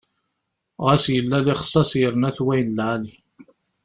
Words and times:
Ɣas 0.85 1.05
yella 1.13 1.37
lixsas 1.45 1.91
yerna-t 2.01 2.37
wayen 2.45 2.69
n 2.71 2.75
lɛali. 2.77 3.13